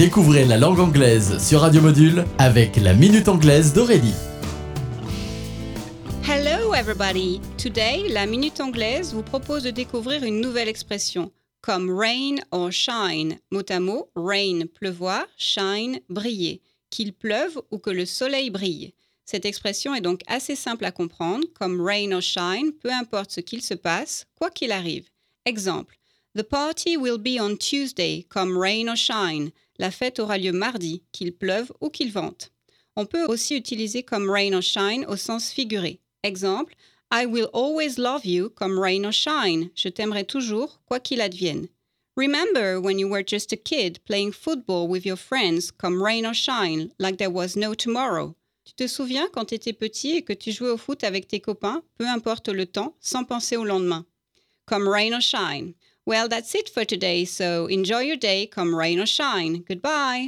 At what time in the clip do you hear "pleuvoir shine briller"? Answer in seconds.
14.74-16.62